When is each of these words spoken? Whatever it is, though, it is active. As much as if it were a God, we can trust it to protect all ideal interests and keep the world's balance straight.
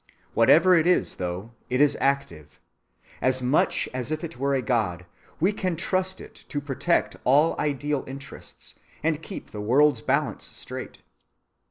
Whatever 0.33 0.75
it 0.75 0.87
is, 0.87 1.17
though, 1.17 1.51
it 1.69 1.79
is 1.79 1.95
active. 2.01 2.59
As 3.21 3.43
much 3.43 3.87
as 3.93 4.09
if 4.09 4.23
it 4.23 4.35
were 4.37 4.55
a 4.55 4.61
God, 4.63 5.05
we 5.39 5.53
can 5.53 5.75
trust 5.75 6.19
it 6.19 6.33
to 6.49 6.59
protect 6.59 7.17
all 7.23 7.55
ideal 7.59 8.03
interests 8.07 8.73
and 9.03 9.21
keep 9.21 9.51
the 9.51 9.61
world's 9.61 10.01
balance 10.01 10.45
straight. 10.45 11.03